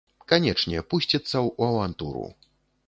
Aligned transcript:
Канечне, 0.31 0.81
пусціцца 0.93 1.31
ў 1.47 1.73
авантуру. 1.75 2.27